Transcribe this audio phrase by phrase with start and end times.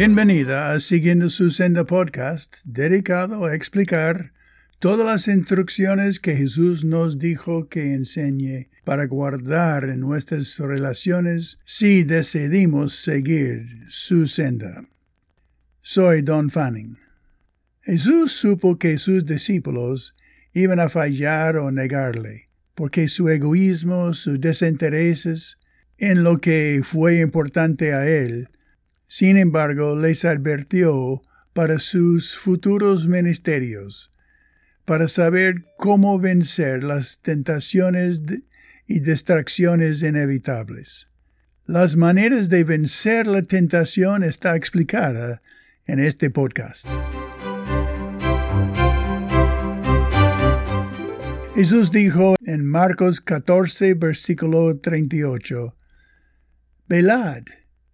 [0.00, 4.32] Bienvenida a Siguiendo su Senda podcast, dedicado a explicar
[4.78, 12.02] todas las instrucciones que Jesús nos dijo que enseñe para guardar en nuestras relaciones si
[12.02, 14.86] decidimos seguir su senda.
[15.82, 16.96] Soy Don Fanning.
[17.82, 20.16] Jesús supo que sus discípulos
[20.54, 25.58] iban a fallar o negarle, porque su egoísmo, sus desintereses
[25.98, 28.48] en lo que fue importante a él,
[29.10, 31.20] sin embargo les advirtió
[31.52, 34.12] para sus futuros ministerios,
[34.84, 38.22] para saber cómo vencer las tentaciones
[38.86, 41.08] y distracciones inevitables.
[41.66, 45.42] Las maneras de vencer la tentación está explicada
[45.86, 46.86] en este podcast.
[51.56, 55.74] Jesús dijo en Marcos 14, versículo 38,
[56.86, 57.42] Velad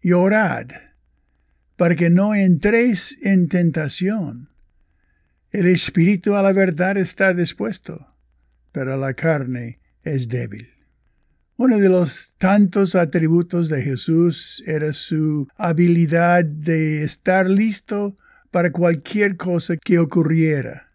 [0.00, 0.66] y orad,
[1.76, 4.50] para que no entréis en tentación.
[5.50, 8.06] El espíritu a la verdad está dispuesto,
[8.72, 10.68] pero la carne es débil.
[11.56, 18.16] Uno de los tantos atributos de Jesús era su habilidad de estar listo
[18.50, 20.88] para cualquier cosa que ocurriera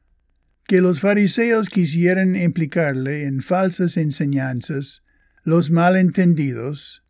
[0.70, 5.04] que los fariseos quisieran implicarle en falsas enseñanzas,
[5.44, 7.02] los malentendidos,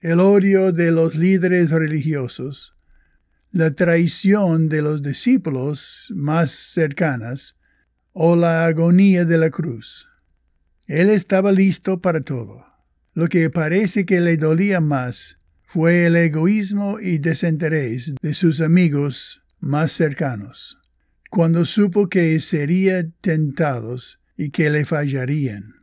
[0.00, 2.76] el odio de los líderes religiosos,
[3.50, 7.58] la traición de los discípulos más cercanas
[8.12, 10.08] o la agonía de la cruz.
[10.86, 12.64] Él estaba listo para todo.
[13.14, 19.42] Lo que parece que le dolía más fue el egoísmo y desinterés de sus amigos
[19.60, 20.78] más cercanos
[21.30, 25.74] cuando supo que serían tentados y que le fallarían.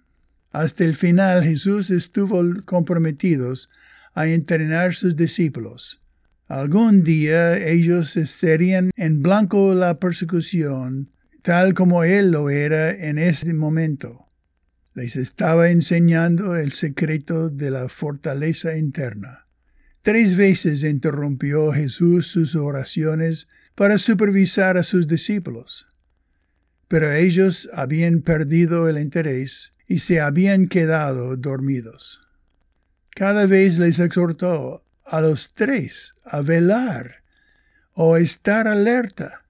[0.52, 3.53] Hasta el final Jesús estuvo comprometido
[4.13, 6.02] a entrenar sus discípulos.
[6.47, 11.09] Algún día ellos serían en blanco la persecución,
[11.41, 14.28] tal como Él lo era en ese momento.
[14.94, 19.47] Les estaba enseñando el secreto de la fortaleza interna.
[20.03, 25.88] Tres veces interrumpió Jesús sus oraciones para supervisar a sus discípulos.
[26.88, 32.22] Pero ellos habían perdido el interés y se habían quedado dormidos.
[33.16, 37.23] Cada vez les exhortó a los tres a velar
[37.93, 39.45] o estar alerta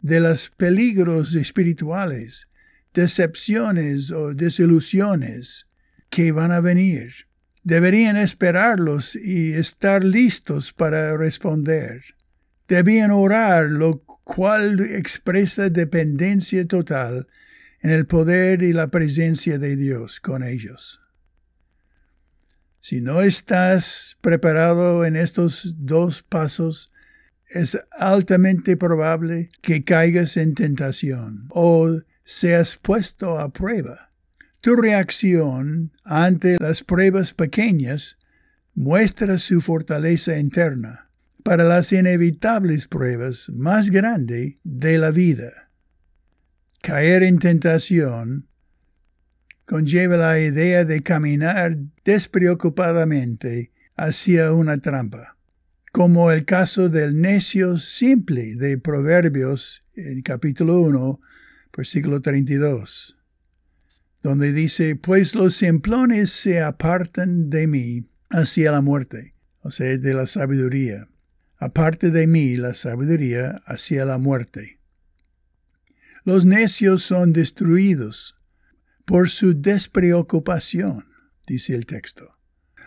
[0.00, 2.48] de los peligros espirituales,
[2.92, 5.66] decepciones o desilusiones
[6.10, 7.26] que van a venir.
[7.62, 12.02] Deberían esperarlos y estar listos para responder.
[12.68, 17.26] Debían orar, lo cual expresa dependencia total
[17.80, 21.03] en el poder y la presencia de Dios con ellos.
[22.84, 26.92] Si no estás preparado en estos dos pasos,
[27.48, 34.10] es altamente probable que caigas en tentación o seas puesto a prueba.
[34.60, 38.18] Tu reacción ante las pruebas pequeñas
[38.74, 41.08] muestra su fortaleza interna
[41.42, 45.70] para las inevitables pruebas más grandes de la vida.
[46.82, 48.46] Caer en tentación
[49.64, 55.36] conlleva la idea de caminar despreocupadamente hacia una trampa,
[55.92, 61.20] como el caso del necio simple de Proverbios en capítulo 1,
[61.76, 63.16] versículo 32,
[64.22, 70.14] donde dice, pues los simplones se apartan de mí hacia la muerte, o sea, de
[70.14, 71.08] la sabiduría
[71.64, 74.80] aparte de mí la sabiduría hacia la muerte.
[76.22, 78.36] Los necios son destruidos
[79.04, 81.06] por su despreocupación,
[81.46, 82.36] dice el texto.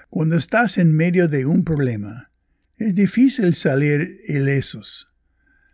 [0.09, 2.31] Cuando estás en medio de un problema,
[2.78, 5.09] es difícil salir ilesos.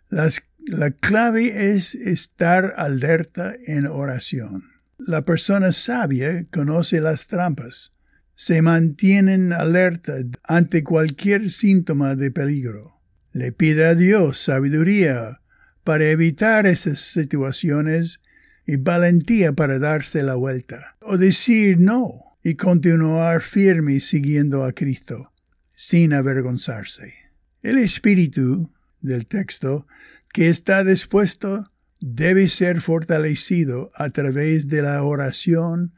[0.10, 4.72] la clave es estar alerta en oración.
[4.98, 7.92] La persona sabia conoce las trampas,
[8.36, 12.94] se mantienen alerta ante cualquier síntoma de peligro
[13.34, 15.42] le pide a Dios sabiduría
[15.84, 18.22] para evitar esas situaciones
[18.66, 25.32] y valentía para darse la vuelta, o decir no y continuar firme siguiendo a Cristo,
[25.76, 27.14] sin avergonzarse.
[27.62, 28.72] El espíritu
[29.02, 29.88] del texto
[30.34, 35.94] que está dispuesto debe ser fortalecido a través de la oración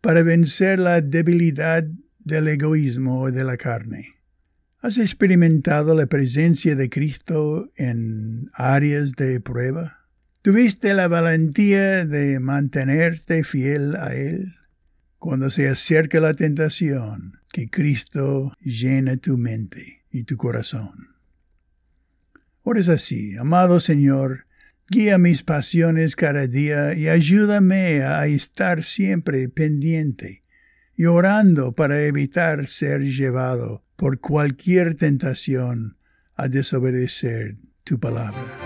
[0.00, 1.84] para vencer la debilidad
[2.18, 4.16] del egoísmo de la carne.
[4.80, 10.05] ¿Has experimentado la presencia de Cristo en áreas de prueba?
[10.46, 14.54] ¿Tuviste la valentía de mantenerte fiel a Él?
[15.18, 21.16] Cuando se acerca la tentación, que Cristo llene tu mente y tu corazón.
[22.62, 24.46] Ores así, amado Señor,
[24.88, 30.42] guía mis pasiones cada día y ayúdame a estar siempre pendiente
[30.94, 35.96] y orando para evitar ser llevado por cualquier tentación
[36.36, 38.65] a desobedecer tu palabra.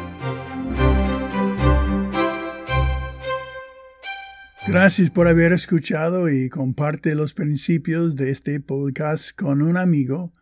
[4.71, 10.33] Gracias por haber escuchado y comparte los principios de este podcast con un amigo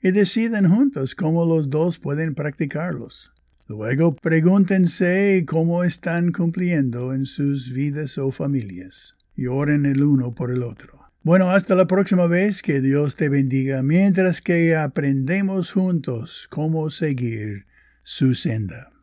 [0.00, 3.32] y deciden juntos cómo los dos pueden practicarlos.
[3.66, 10.52] Luego pregúntense cómo están cumpliendo en sus vidas o familias y oren el uno por
[10.52, 11.00] el otro.
[11.24, 17.66] Bueno, hasta la próxima vez, que Dios te bendiga mientras que aprendemos juntos cómo seguir
[18.04, 18.95] su senda.